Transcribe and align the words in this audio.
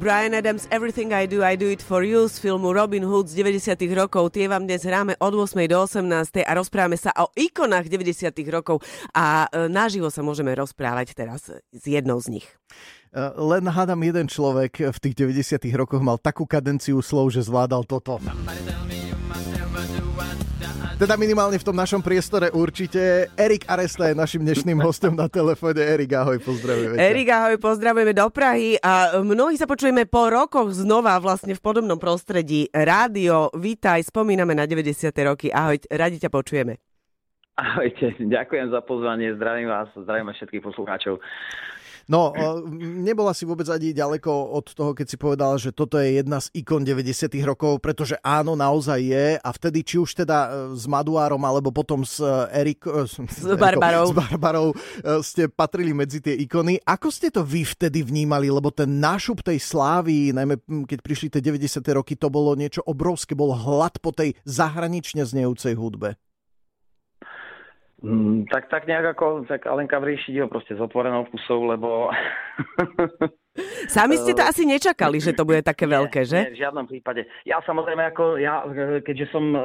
Brian 0.00 0.32
Adams, 0.32 0.64
Everything 0.72 1.12
I 1.12 1.28
Do, 1.28 1.44
I 1.44 1.60
Do 1.60 1.68
It 1.68 1.84
For 1.84 2.00
You 2.00 2.24
z 2.24 2.40
filmu 2.40 2.72
Robin 2.72 3.04
Hood 3.04 3.28
z 3.28 3.36
90 3.36 3.84
rokov. 3.92 4.32
Tie 4.32 4.48
vám 4.48 4.64
dnes 4.64 4.80
hráme 4.80 5.12
od 5.20 5.36
8. 5.36 5.60
do 5.68 5.76
18. 5.76 6.40
a 6.40 6.52
rozprávame 6.56 6.96
sa 6.96 7.12
o 7.20 7.28
ikonách 7.36 7.92
90 7.92 8.32
rokov 8.48 8.80
a 9.12 9.44
e, 9.52 9.68
naživo 9.68 10.08
sa 10.08 10.24
môžeme 10.24 10.56
rozprávať 10.56 11.12
teraz 11.12 11.52
s 11.52 11.84
jednou 11.84 12.16
z 12.16 12.40
nich. 12.40 12.48
E, 13.12 13.20
len 13.20 13.68
hádam 13.68 14.00
jeden 14.00 14.24
človek 14.24 14.88
v 14.88 14.98
tých 15.04 15.20
90 15.20 15.68
rokoch 15.76 16.00
mal 16.00 16.16
takú 16.16 16.48
kadenciu 16.48 17.04
slov, 17.04 17.36
že 17.36 17.44
zvládal 17.44 17.84
toto. 17.84 18.16
Teda 21.00 21.16
minimálne 21.16 21.56
v 21.56 21.64
tom 21.64 21.72
našom 21.72 22.04
priestore 22.04 22.52
určite. 22.52 23.32
Erik 23.32 23.64
Aresta 23.72 24.12
je 24.12 24.20
našim 24.20 24.44
dnešným 24.44 24.76
hostom 24.84 25.16
na 25.16 25.32
telefóne. 25.32 25.80
Erik, 25.80 26.12
ahoj, 26.12 26.36
pozdravujeme. 26.44 27.00
Erik, 27.00 27.32
ahoj, 27.32 27.56
pozdravujeme 27.56 28.12
do 28.12 28.28
Prahy 28.28 28.76
a 28.84 29.16
mnohí 29.24 29.56
sa 29.56 29.64
počujeme 29.64 30.04
po 30.04 30.28
rokoch 30.28 30.76
znova 30.76 31.16
vlastne 31.16 31.56
v 31.56 31.60
podobnom 31.64 31.96
prostredí. 31.96 32.68
Rádio, 32.68 33.48
vítaj, 33.56 34.12
spomíname 34.12 34.52
na 34.52 34.68
90. 34.68 35.08
roky. 35.24 35.48
Ahoj, 35.48 35.80
radi 35.88 36.20
ťa 36.20 36.28
počujeme. 36.28 36.76
Ahojte, 37.56 38.20
ďakujem 38.20 38.68
za 38.68 38.84
pozvanie, 38.84 39.32
zdravím 39.40 39.72
vás, 39.72 39.88
zdravím 39.96 40.36
všetkých 40.36 40.64
poslucháčov. 40.68 41.16
No, 42.10 42.34
nebola 42.74 43.30
si 43.30 43.46
vôbec 43.46 43.70
ani 43.70 43.94
ďaleko 43.94 44.58
od 44.58 44.74
toho, 44.74 44.98
keď 44.98 45.06
si 45.06 45.14
povedal, 45.14 45.54
že 45.62 45.70
toto 45.70 45.94
je 45.94 46.18
jedna 46.18 46.42
z 46.42 46.50
ikon 46.58 46.82
90 46.82 47.30
rokov, 47.46 47.78
pretože 47.78 48.18
áno, 48.26 48.58
naozaj 48.58 48.98
je 48.98 49.26
a 49.38 49.48
vtedy 49.54 49.86
či 49.86 49.94
už 50.02 50.18
teda 50.26 50.38
e, 50.50 50.74
s 50.74 50.90
Maduárom 50.90 51.38
alebo 51.38 51.70
potom 51.70 52.02
s 52.02 52.18
e, 52.18 52.26
Erik... 52.50 52.82
E, 52.82 53.06
s, 53.06 53.14
s 53.22 53.46
Barbarou. 53.54 54.10
S 54.10 54.14
Barbarou 54.18 54.66
ste 55.22 55.46
patrili 55.46 55.94
medzi 55.94 56.18
tie 56.18 56.34
ikony. 56.34 56.82
Ako 56.82 57.14
ste 57.14 57.30
to 57.30 57.46
vy 57.46 57.62
vtedy 57.62 58.02
vnímali? 58.02 58.50
Lebo 58.50 58.74
ten 58.74 58.98
nášup 58.98 59.46
tej 59.46 59.62
slávy, 59.62 60.34
najmä 60.34 60.58
keď 60.90 60.98
prišli 61.06 61.30
tie 61.30 61.38
90. 61.38 61.78
roky, 61.94 62.18
to 62.18 62.26
bolo 62.26 62.58
niečo 62.58 62.82
obrovské, 62.82 63.38
bol 63.38 63.54
hlad 63.54 64.02
po 64.02 64.10
tej 64.10 64.34
zahranične 64.42 65.22
znejúcej 65.22 65.78
hudbe. 65.78 66.18
Mm, 68.00 68.48
tak, 68.48 68.72
tak 68.72 68.88
nejak 68.88 69.12
ako, 69.12 69.44
tak 69.44 69.68
Alenka 69.68 70.00
Vríšiť 70.00 70.40
ho 70.40 70.48
proste 70.48 70.72
s 70.72 70.80
otvorenou 70.80 71.28
pusou, 71.28 71.68
lebo... 71.68 72.08
Sami 73.90 74.14
ste 74.22 74.38
to 74.38 74.46
asi 74.46 74.62
nečakali, 74.62 75.18
že 75.18 75.34
to 75.34 75.42
bude 75.42 75.66
také 75.66 75.82
nie, 75.82 75.98
veľké, 75.98 76.22
že? 76.22 76.38
Nie, 76.46 76.54
v 76.54 76.60
žiadnom 76.62 76.86
prípade. 76.86 77.26
Ja 77.42 77.58
samozrejme, 77.66 78.14
ako 78.14 78.38
ja, 78.38 78.62
keďže 79.02 79.26
som 79.34 79.44
uh, 79.50 79.60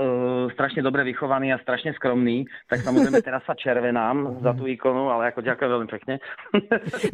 strašne 0.58 0.82
dobre 0.82 1.06
vychovaný 1.06 1.54
a 1.54 1.62
strašne 1.62 1.94
skromný, 1.94 2.50
tak 2.66 2.82
samozrejme 2.82 3.22
teraz 3.22 3.46
sa 3.46 3.54
červenám 3.54 4.42
za 4.42 4.58
tú 4.58 4.66
ikonu, 4.66 5.14
ale 5.14 5.30
ako 5.30 5.46
ďakujem 5.46 5.70
veľmi 5.70 5.90
pekne. 5.94 6.14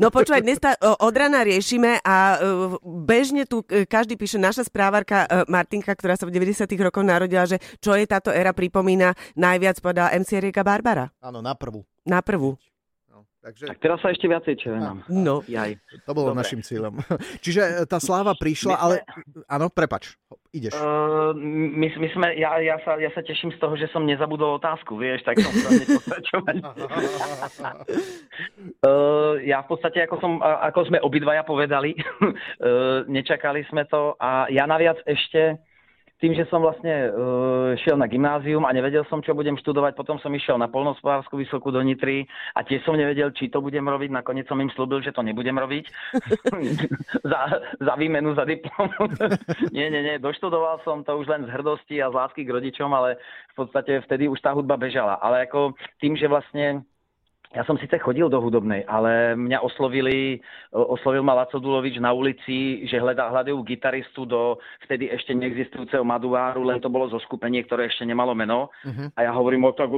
no 0.01 0.07
počúvaj, 0.07 0.39
dnes 0.39 0.63
tá 0.63 0.71
od 0.79 1.11
rana 1.11 1.43
riešime 1.43 1.99
a 1.99 2.39
uh, 2.39 2.79
bežne 3.03 3.43
tu 3.43 3.67
uh, 3.67 3.83
každý 3.83 4.15
píše, 4.15 4.39
naša 4.39 4.63
správarka 4.71 5.27
uh, 5.27 5.43
Martinka, 5.51 5.91
ktorá 5.91 6.15
sa 6.15 6.23
v 6.23 6.31
90 6.31 6.63
rokoch 6.79 7.03
narodila, 7.03 7.43
že 7.43 7.59
čo 7.83 7.91
je 7.91 8.07
táto 8.07 8.31
éra 8.31 8.55
pripomína, 8.55 9.11
najviac 9.35 9.83
povedala 9.83 10.15
MC 10.15 10.39
Erika 10.39 10.63
Barbara. 10.63 11.11
Áno, 11.19 11.43
na 11.43 11.51
prvú. 11.59 11.83
Na 12.07 12.23
prvú. 12.23 12.55
Takže... 13.41 13.73
Tak 13.73 13.81
teraz 13.81 13.97
sa 14.05 14.13
ešte 14.13 14.29
viacej 14.29 14.53
červenám. 14.61 15.01
No. 15.09 15.41
Jaj. 15.49 15.81
To 16.05 16.13
bolo 16.13 16.29
Dobre. 16.29 16.45
našim 16.45 16.61
cieľom. 16.61 17.01
Čiže 17.45 17.61
e, 17.81 17.89
tá 17.89 17.97
sláva 17.97 18.37
prišla, 18.37 18.77
sme... 18.77 18.83
ale... 18.85 18.95
Áno, 19.49 19.73
prepač, 19.73 20.13
ideš. 20.53 20.77
Uh, 20.77 21.33
my, 21.33 21.89
my 21.89 22.07
sme, 22.13 22.27
ja, 22.37 22.61
ja, 22.61 22.77
sa, 22.85 23.01
ja 23.01 23.09
sa 23.17 23.25
teším 23.25 23.49
z 23.49 23.57
toho, 23.57 23.73
že 23.81 23.89
som 23.89 24.05
nezabudol 24.05 24.61
otázku, 24.61 24.93
vieš, 24.93 25.25
tak 25.25 25.41
som 25.41 25.49
sa 25.57 25.73
pokračovať. 25.97 26.55
uh, 28.85 29.41
ja 29.51 29.65
v 29.65 29.67
podstate, 29.73 30.05
ako, 30.05 30.21
som, 30.21 30.37
ako 30.45 30.93
sme 30.93 31.01
obidvaja 31.01 31.41
povedali, 31.41 31.97
uh, 31.97 33.09
nečakali 33.09 33.65
sme 33.73 33.89
to 33.89 34.13
a 34.21 34.53
ja 34.53 34.69
naviac 34.69 35.01
ešte 35.09 35.57
tým, 36.21 36.37
že 36.37 36.45
som 36.53 36.61
vlastne 36.61 37.09
uh, 37.09 37.73
šiel 37.81 37.97
na 37.97 38.05
gymnázium 38.05 38.61
a 38.69 38.71
nevedel 38.71 39.01
som, 39.09 39.25
čo 39.25 39.33
budem 39.33 39.57
študovať, 39.57 39.97
potom 39.97 40.21
som 40.21 40.29
išiel 40.29 40.61
na 40.61 40.69
polnospodárskú 40.69 41.41
vysokú 41.41 41.73
do 41.73 41.81
Nitry 41.81 42.29
a 42.53 42.61
tiež 42.61 42.85
som 42.85 42.93
nevedel, 42.93 43.33
či 43.33 43.49
to 43.49 43.57
budem 43.57 43.89
robiť. 43.89 44.13
Nakoniec 44.13 44.45
som 44.45 44.61
im 44.61 44.69
slúbil, 44.69 45.01
že 45.01 45.17
to 45.17 45.25
nebudem 45.25 45.57
robiť 45.57 45.89
za, 47.31 47.41
za 47.81 47.93
výmenu, 47.97 48.37
za 48.37 48.45
diplom. 48.45 48.93
nie, 49.75 49.89
nie, 49.89 50.01
nie, 50.05 50.15
doštudoval 50.21 50.85
som 50.85 51.01
to 51.01 51.17
už 51.17 51.25
len 51.25 51.49
z 51.49 51.53
hrdosti 51.57 51.97
a 51.97 52.13
z 52.13 52.17
lásky 52.21 52.45
k 52.45 52.53
rodičom, 52.53 52.93
ale 52.93 53.17
v 53.51 53.55
podstate 53.57 54.05
vtedy 54.05 54.29
už 54.29 54.37
tá 54.45 54.53
hudba 54.53 54.77
bežala. 54.77 55.17
Ale 55.25 55.49
ako 55.49 55.73
tým, 55.97 56.13
že 56.13 56.29
vlastne 56.29 56.85
ja 57.51 57.67
som 57.67 57.75
síce 57.75 57.99
chodil 57.99 58.31
do 58.31 58.39
hudobnej, 58.39 58.87
ale 58.87 59.35
mňa 59.35 59.59
oslovili, 59.59 60.39
oslovil 60.71 61.19
ma 61.19 61.35
Laco 61.35 61.59
Dulovič 61.59 61.99
na 61.99 62.15
ulici, 62.15 62.87
že 62.87 62.95
hľadá, 62.95 63.27
hľadajú 63.27 63.59
gitaristu 63.67 64.23
do 64.23 64.55
vtedy 64.87 65.11
eešte 65.11 65.35
neexistujúceho 65.35 66.07
Maduáru, 66.07 66.63
len 66.63 66.79
to 66.79 66.87
bolo 66.87 67.11
zo 67.11 67.19
skupenie, 67.27 67.59
ktoré 67.67 67.91
ešte 67.91 68.07
nemalo 68.07 68.31
meno. 68.31 68.71
Uh-huh. 68.87 69.11
A 69.19 69.27
ja 69.27 69.31
hovorím, 69.35 69.67
o 69.67 69.75
tak, 69.75 69.91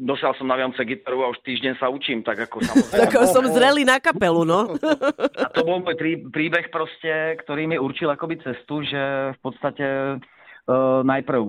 dosiaľ 0.00 0.32
som 0.40 0.48
na 0.48 0.56
Vianoce 0.56 0.80
gitaru 0.88 1.28
a 1.28 1.32
už 1.36 1.44
týždeň 1.44 1.76
sa 1.76 1.92
učím, 1.92 2.24
tak 2.24 2.48
ako 2.48 2.56
samozrejme. 2.68 3.00
tak 3.04 3.12
som 3.28 3.44
zrelý 3.52 3.84
na 3.84 4.00
kapelu, 4.00 4.48
no. 4.48 4.72
a 5.44 5.48
to 5.52 5.68
bol 5.68 5.84
môj 5.84 5.96
príbeh 6.32 6.72
proste, 6.72 7.36
ktorý 7.44 7.68
mi 7.68 7.76
určil 7.76 8.08
akoby 8.08 8.40
cestu, 8.40 8.80
že 8.88 9.36
v 9.36 9.38
podstate 9.44 9.86
najprv 11.02 11.42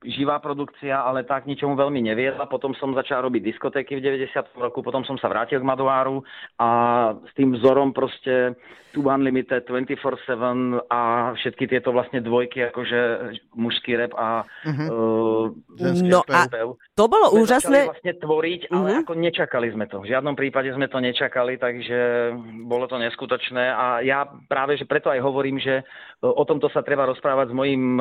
živá 0.00 0.40
produkcia, 0.40 0.96
ale 0.96 1.28
tak 1.28 1.44
ničomu 1.44 1.76
veľmi 1.76 2.00
neviedla. 2.00 2.48
Potom 2.48 2.72
som 2.72 2.96
začal 2.96 3.20
robiť 3.28 3.52
diskotéky 3.52 4.00
v 4.00 4.04
90. 4.24 4.32
roku, 4.56 4.80
potom 4.80 5.04
som 5.04 5.20
sa 5.20 5.28
vrátil 5.28 5.60
k 5.60 5.68
Madoáru 5.68 6.24
a 6.56 6.68
s 7.20 7.32
tým 7.36 7.52
vzorom 7.52 7.92
proste 7.92 8.56
Tube 8.96 9.12
Unlimited, 9.12 9.68
24-7 9.68 10.88
a 10.88 11.30
všetky 11.36 11.68
tieto 11.68 11.92
vlastne 11.92 12.24
dvojky, 12.24 12.72
akože 12.72 13.00
mužský 13.54 14.00
rap 14.00 14.16
a 14.18 14.42
uh-huh. 14.42 14.86
uh, 14.88 15.19
no 15.78 16.20
a 16.26 16.48
to 16.96 17.04
bolo 17.06 17.30
sme 17.30 17.40
úžasné. 17.46 17.78
vlastne 17.86 18.14
tvoriť, 18.18 18.60
ale 18.74 18.88
uh-huh. 18.90 19.02
ako 19.06 19.12
nečakali 19.14 19.68
sme 19.70 19.86
to. 19.86 20.02
V 20.02 20.10
žiadnom 20.10 20.34
prípade 20.34 20.72
sme 20.74 20.90
to 20.90 20.98
nečakali, 20.98 21.60
takže 21.60 22.32
bolo 22.66 22.90
to 22.90 22.98
neskutočné 22.98 23.64
a 23.70 24.02
ja 24.02 24.26
práve, 24.50 24.74
že 24.74 24.88
preto 24.88 25.12
aj 25.12 25.20
hovorím, 25.22 25.62
že 25.62 25.86
o 26.20 26.44
tomto 26.44 26.68
sa 26.68 26.84
treba 26.84 27.08
rozprávať 27.08 27.52
s 27.52 27.54
mojim, 27.56 27.96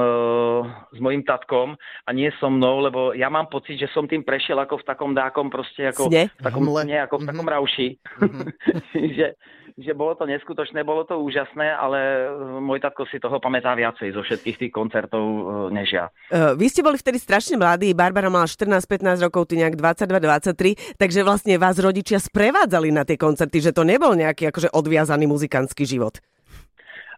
s 0.91 0.99
mojim 0.99 1.23
tatkom, 1.23 1.77
a 2.05 2.09
nie 2.11 2.31
so 2.39 2.49
mnou, 2.49 2.83
lebo 2.83 2.99
ja 3.15 3.29
mám 3.31 3.47
pocit, 3.47 3.79
že 3.79 3.91
som 3.93 4.09
tým 4.09 4.23
prešiel 4.23 4.59
ako 4.59 4.81
v 4.81 4.87
takom 4.87 5.11
dákom 5.15 5.47
proste, 5.47 5.89
ako 5.89 6.11
Sne? 6.11 6.31
v 6.33 6.43
takom, 6.43 6.65
nie, 6.83 6.99
ako 6.99 7.15
v 7.21 7.25
takom 7.27 7.47
mm-hmm. 7.47 7.55
rauši. 7.55 7.87
Mm-hmm. 7.95 8.47
že, 9.17 9.27
že 9.79 9.95
bolo 9.95 10.13
to 10.13 10.27
neskutočné, 10.27 10.83
bolo 10.83 11.07
to 11.07 11.15
úžasné, 11.15 11.71
ale 11.71 12.27
e, 12.27 12.59
môj 12.59 12.83
tatko 12.83 13.07
si 13.07 13.15
toho 13.17 13.39
pamätá 13.39 13.71
viacej 13.73 14.11
zo 14.11 14.21
všetkých 14.21 14.67
tých 14.67 14.73
koncertov 14.75 15.23
e, 15.23 15.41
než 15.71 15.87
ja. 15.95 16.05
Uh, 16.29 16.51
vy 16.59 16.67
ste 16.67 16.83
boli 16.83 16.99
vtedy 16.99 17.15
strašne 17.15 17.55
mladí, 17.55 17.95
Barbara 17.95 18.27
mala 18.27 18.45
14-15 18.45 19.23
rokov, 19.23 19.47
ty 19.47 19.63
nejak 19.63 19.79
22-23, 19.79 20.99
takže 20.99 21.19
vlastne 21.23 21.55
vás 21.55 21.79
rodičia 21.79 22.19
sprevádzali 22.19 22.91
na 22.91 23.07
tie 23.07 23.15
koncerty, 23.15 23.63
že 23.63 23.71
to 23.71 23.87
nebol 23.87 24.11
nejaký 24.11 24.51
akože 24.51 24.75
odviazaný 24.75 25.31
muzikantský 25.31 25.87
život. 25.87 26.19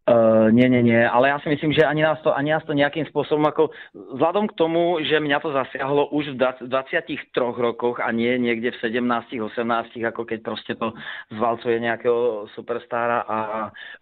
Uh, 0.01 0.49
nie, 0.49 0.65
nie, 0.65 0.81
nie, 0.81 0.97
ale 0.97 1.29
ja 1.29 1.37
si 1.45 1.47
myslím, 1.53 1.77
že 1.77 1.85
ani 1.85 2.01
nás, 2.01 2.17
to, 2.25 2.33
ani 2.33 2.49
nás 2.49 2.65
to 2.65 2.73
nejakým 2.73 3.05
spôsobom, 3.13 3.45
ako 3.45 3.69
vzhľadom 4.17 4.49
k 4.49 4.57
tomu, 4.57 4.97
že 5.05 5.21
mňa 5.21 5.37
to 5.45 5.53
zasiahlo 5.53 6.09
už 6.09 6.33
v 6.33 6.41
23 6.65 7.29
rokoch 7.37 8.01
a 8.01 8.09
nie 8.09 8.33
niekde 8.41 8.73
v 8.73 8.81
17, 8.81 8.97
18, 8.97 9.61
ako 10.09 10.25
keď 10.25 10.39
proste 10.41 10.73
to 10.73 10.97
zvalcuje 11.29 11.77
nejakého 11.85 12.49
superstára 12.57 13.21
a 13.29 13.37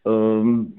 um, 0.07 0.71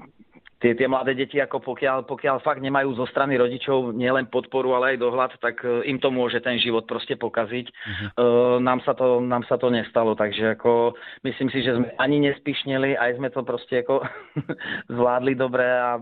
tie, 0.61 0.77
tie 0.77 0.87
mladé 0.87 1.17
deti, 1.17 1.41
ako 1.41 1.59
pokiaľ, 1.59 2.05
pokiaľ 2.05 2.45
fakt 2.45 2.61
nemajú 2.61 2.93
zo 2.93 3.09
strany 3.09 3.35
rodičov 3.35 3.97
nielen 3.97 4.29
podporu, 4.29 4.77
ale 4.77 4.95
aj 4.95 5.01
dohľad, 5.01 5.31
tak 5.41 5.65
e, 5.65 5.89
im 5.89 5.97
to 5.97 6.13
môže 6.13 6.37
ten 6.45 6.61
život 6.61 6.85
proste 6.85 7.17
pokaziť. 7.17 7.65
Uh-huh. 7.67 8.07
Uh, 8.21 8.57
nám, 8.61 8.85
sa 8.85 8.93
to, 8.93 9.19
nám 9.19 9.41
sa 9.49 9.57
to 9.57 9.73
nestalo, 9.73 10.13
takže 10.13 10.55
ako 10.55 10.93
myslím 11.25 11.49
si, 11.49 11.65
že 11.65 11.73
sme 11.73 11.89
ani 11.97 12.29
nespišneli, 12.29 12.93
aj 12.95 13.17
sme 13.17 13.33
to 13.33 13.41
proste 13.41 13.81
ako 13.81 14.05
zvládli 14.93 15.33
dobre 15.33 15.65
a 15.65 15.97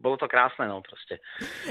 bolo 0.00 0.16
to 0.16 0.24
krásne, 0.24 0.64
no 0.64 0.80
proste. 0.80 1.20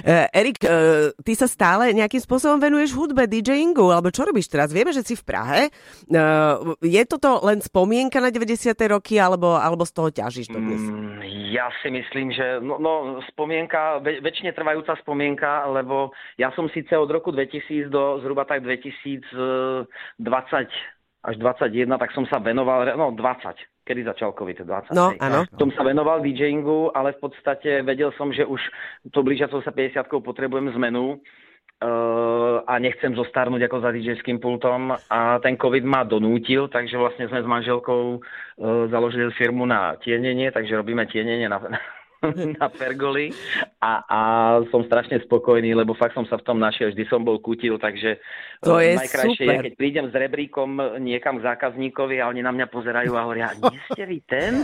Uh, 0.06 0.30
Erik, 0.30 0.62
uh, 0.62 1.10
ty 1.26 1.34
sa 1.34 1.50
stále 1.50 1.90
nejakým 1.98 2.22
spôsobom 2.22 2.62
venuješ 2.62 2.94
hudbe, 2.94 3.26
DJingu, 3.26 3.90
alebo 3.90 4.14
čo 4.14 4.24
robíš 4.24 4.46
teraz? 4.48 4.70
Vieme, 4.70 4.94
že 4.94 5.02
si 5.02 5.18
v 5.18 5.26
Prahe. 5.26 5.74
Uh, 6.06 6.78
je 6.86 7.02
toto 7.10 7.42
len 7.42 7.58
spomienka 7.60 8.22
na 8.22 8.30
90. 8.30 8.78
roky, 8.86 9.18
alebo, 9.18 9.58
alebo 9.58 9.82
z 9.82 9.92
toho 9.98 10.10
ťažíš 10.14 10.54
to 10.54 10.62
dnes? 10.62 10.78
Mm, 10.78 11.26
ja 11.50 11.74
si 11.82 11.90
myslím, 11.90 12.30
že 12.30 12.62
no, 12.62 12.78
no 12.78 13.18
spomienka, 13.34 13.98
väč- 14.06 14.22
väčšine 14.22 14.54
trvajúca 14.54 14.94
spomienka, 15.02 15.66
lebo 15.74 16.14
ja 16.38 16.54
som 16.54 16.70
síce 16.70 16.94
od 16.94 17.10
roku 17.10 17.34
2000 17.34 17.90
do 17.90 18.22
zhruba 18.22 18.46
tak 18.46 18.62
2020 18.62 19.90
až 21.20 21.36
21, 21.36 22.00
tak 22.00 22.16
som 22.16 22.24
sa 22.32 22.40
venoval, 22.40 22.96
no 22.96 23.12
20, 23.12 23.60
kedy 23.90 24.06
začal 24.06 24.38
COVID, 24.38 24.70
20. 24.70 24.94
No, 24.94 25.18
áno. 25.18 25.50
Som 25.58 25.74
sa 25.74 25.82
venoval 25.82 26.22
DJingu, 26.22 26.94
ale 26.94 27.18
v 27.18 27.26
podstate 27.26 27.82
vedel 27.82 28.14
som, 28.14 28.30
že 28.30 28.46
už 28.46 28.62
to 29.10 29.26
blížiacou 29.26 29.66
sa 29.66 29.74
50 29.74 30.06
potrebujem 30.22 30.70
zmenu 30.78 31.18
uh, 31.18 32.62
a 32.70 32.78
nechcem 32.78 33.18
zostarnúť 33.18 33.66
ako 33.66 33.78
za 33.82 33.90
DJským 33.90 34.38
pultom 34.38 34.94
a 34.94 35.42
ten 35.42 35.58
COVID 35.58 35.82
ma 35.82 36.06
donútil, 36.06 36.70
takže 36.70 37.02
vlastne 37.02 37.26
sme 37.26 37.42
s 37.42 37.48
manželkou 37.50 38.22
uh, 38.22 38.86
založili 38.94 39.34
firmu 39.34 39.66
na 39.66 39.98
tienenie, 39.98 40.54
takže 40.54 40.78
robíme 40.78 41.10
tienenie 41.10 41.50
na, 41.50 41.58
na 41.58 41.82
pergoli 42.82 43.32
a, 43.80 43.92
a 44.06 44.20
som 44.70 44.84
strašne 44.84 45.24
spokojný, 45.24 45.72
lebo 45.72 45.96
fakt 45.96 46.14
som 46.16 46.28
sa 46.28 46.36
v 46.36 46.46
tom 46.46 46.60
našiel, 46.60 46.92
vždy 46.92 47.04
som 47.08 47.24
bol 47.24 47.40
kutil, 47.40 47.80
takže 47.80 48.20
to 48.60 48.76
eh, 48.80 48.92
je 48.92 49.00
najkrajšie 49.00 49.44
super. 49.48 49.56
je, 49.56 49.66
keď 49.72 49.74
prídem 49.80 50.06
s 50.12 50.16
rebríkom 50.16 50.70
niekam 51.00 51.40
k 51.40 51.48
zákazníkovi 51.48 52.20
a 52.20 52.28
oni 52.28 52.44
na 52.44 52.52
mňa 52.52 52.68
pozerajú 52.68 53.12
a 53.16 53.24
hovoria, 53.24 53.56
nie 53.56 53.80
ste 53.92 54.04
vy 54.04 54.20
ten? 54.28 54.54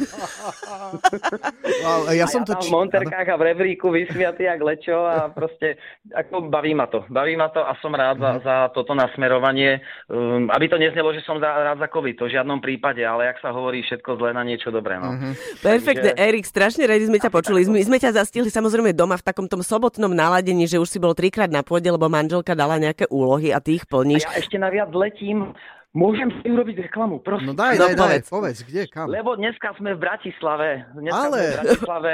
Wow, 1.86 2.10
ja 2.14 2.26
a 2.26 2.32
som 2.32 2.42
ja 2.42 2.50
to... 2.50 2.54
či- 2.62 2.72
v 2.72 2.74
monterkách 2.74 3.28
a 3.30 3.36
v 3.38 3.44
rebríku 3.54 3.94
vysmiatý 3.94 4.50
jak 4.50 4.62
lečo 4.62 5.06
a 5.06 5.30
proste 5.30 5.78
ako 6.14 6.50
baví 6.50 6.74
ma 6.74 6.90
to. 6.90 7.06
Baví 7.10 7.38
ma 7.38 7.50
to 7.54 7.62
a 7.62 7.78
som 7.82 7.94
rád 7.94 8.18
za, 8.18 8.32
za 8.42 8.56
toto 8.74 8.98
nasmerovanie. 8.98 9.82
Um, 10.10 10.50
aby 10.50 10.66
to 10.66 10.78
neznelo, 10.82 11.14
že 11.14 11.22
som 11.22 11.38
za, 11.38 11.46
rád 11.46 11.78
za 11.78 11.90
COVID, 11.90 12.16
to 12.18 12.26
v 12.26 12.36
žiadnom 12.38 12.60
prípade, 12.62 13.02
ale 13.06 13.30
jak 13.30 13.38
sa 13.42 13.54
hovorí, 13.54 13.86
všetko 13.86 14.18
zlé 14.18 14.34
na 14.34 14.42
niečo 14.42 14.74
dobré. 14.74 14.98
No. 14.98 15.14
Perfektne, 15.62 16.14
Takže- 16.16 16.26
Erik, 16.26 16.46
strašne 16.46 16.84
radi 16.90 17.06
sme 17.06 17.18
ťa 17.22 17.30
počuli. 17.30 17.45
My 17.48 17.82
sme 17.82 17.98
ťa 17.98 18.16
zastihli 18.16 18.48
samozrejme 18.48 18.92
doma 18.92 19.16
v 19.16 19.24
takom 19.24 19.46
tom 19.46 19.60
sobotnom 19.60 20.10
naladení, 20.10 20.66
že 20.66 20.78
už 20.78 20.88
si 20.88 20.98
bol 20.98 21.12
trikrát 21.12 21.48
na 21.48 21.62
pôde, 21.62 21.86
lebo 21.86 22.06
manželka 22.06 22.54
dala 22.54 22.76
nejaké 22.76 23.06
úlohy 23.08 23.50
a 23.50 23.60
ty 23.60 23.76
ich 23.76 23.86
A 23.86 23.90
plníš. 23.92 24.24
ja 24.24 24.34
ešte 24.36 24.56
naviac 24.56 24.90
letím. 24.92 25.54
Môžem 25.92 26.28
si 26.40 26.52
urobiť 26.52 26.92
reklamu, 26.92 27.24
prosím. 27.24 27.52
No 27.52 27.56
daj, 27.56 27.80
No 27.80 27.88
daj, 27.88 27.94
daj, 27.94 28.00
povedz. 28.20 28.26
povedz, 28.28 28.58
kde, 28.64 28.84
kam? 28.92 29.08
Lebo 29.08 29.34
dneska 29.34 29.72
sme 29.76 29.96
v 29.96 30.00
Bratislave. 30.02 30.70
Dneska 30.92 31.16
Ale. 31.22 31.38
sme 31.38 31.48
v 31.48 31.56
Bratislave. 31.56 32.14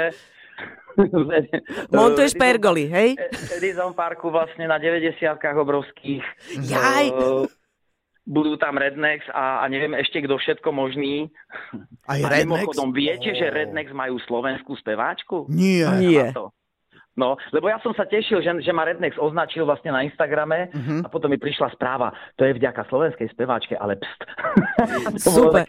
Montuješ 1.90 2.32
pergoly, 2.36 2.86
hej? 2.86 3.08
Edison 3.50 3.90
Parku 3.90 4.28
vlastne 4.28 4.66
na 4.66 4.76
90 4.76 5.18
obrovských. 5.56 6.22
Jaj. 6.62 7.06
Budú 8.22 8.54
tam 8.54 8.78
Rednex 8.78 9.26
a, 9.34 9.60
a 9.60 9.64
neviem 9.66 9.98
ešte 9.98 10.22
kto 10.22 10.38
všetko 10.38 10.70
možný. 10.70 11.26
Aj 12.06 12.22
a 12.22 12.28
Rednex? 12.30 12.46
mimochodom, 12.46 12.94
viete, 12.94 13.34
že 13.34 13.50
Ó. 13.50 13.54
Rednex 13.54 13.90
majú 13.90 14.14
slovenskú 14.22 14.78
speváčku? 14.78 15.50
Nie. 15.50 15.90
Nie. 15.98 16.30
Na 16.30 16.36
to. 16.36 16.44
No, 17.12 17.36
lebo 17.52 17.68
ja 17.68 17.76
som 17.84 17.92
sa 17.92 18.08
tešil, 18.08 18.40
že, 18.40 18.48
že 18.64 18.72
ma 18.72 18.88
Rednex 18.88 19.20
označil 19.20 19.68
vlastne 19.68 19.92
na 19.92 20.00
Instagrame 20.00 20.72
Mhm. 20.72 21.04
a 21.04 21.08
potom 21.12 21.28
mi 21.28 21.36
prišla 21.36 21.68
správa, 21.76 22.08
to 22.40 22.48
je 22.48 22.56
vďaka 22.56 22.88
slovenskej 22.88 23.28
speváčke, 23.28 23.76
ale 23.76 24.00
pst. 24.00 24.20
to 25.20 25.28
Super. 25.28 25.64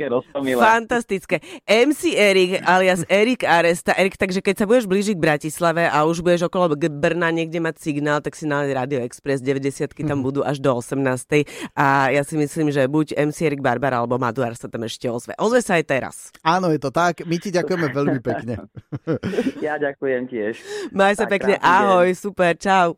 Fantastické. 0.56 1.44
MC 1.68 2.16
Erik 2.16 2.64
alias 2.64 3.04
Erik 3.12 3.44
Aresta. 3.44 3.92
Erik, 3.92 4.16
takže 4.16 4.40
keď 4.40 4.64
sa 4.64 4.66
budeš 4.66 4.88
blížiť 4.88 5.16
k 5.20 5.24
Bratislave 5.24 5.84
a 5.84 6.08
už 6.08 6.24
budeš 6.24 6.48
okolo 6.48 6.72
Brna 6.80 7.36
niekde 7.36 7.60
mať 7.60 7.76
signál, 7.80 8.24
tak 8.24 8.40
si 8.40 8.48
na 8.48 8.64
Radio 8.64 9.04
Express 9.04 9.44
90 9.44 9.92
tam 10.08 10.24
budú 10.24 10.48
až 10.48 10.64
do 10.64 10.72
18. 10.72 11.44
A 11.76 12.08
ja 12.12 12.24
si 12.24 12.40
myslím, 12.40 12.72
že 12.72 12.88
buď 12.88 13.20
MC 13.20 13.52
Erik 13.52 13.60
Barbara 13.60 14.00
alebo 14.00 14.16
Maduar 14.16 14.56
sa 14.56 14.72
tam 14.72 14.88
ešte 14.88 15.12
ozve. 15.12 15.36
Ozve 15.36 15.60
sa 15.60 15.76
aj 15.76 15.84
teraz. 15.92 16.16
Áno, 16.40 16.72
je 16.72 16.80
to 16.80 16.88
tak. 16.92 17.28
My 17.28 17.36
ti 17.36 17.52
ďakujeme 17.52 17.88
veľmi 17.92 18.20
pekne. 18.32 18.64
Ja 19.60 19.76
ďakujem 19.76 20.32
tiež. 20.32 20.56
Maj 20.96 21.20
sa 21.20 21.26
Tak, 21.26 21.33
pekne. 21.34 21.58
Ahoj, 21.62 22.14
super, 22.14 22.54
čau. 22.58 22.98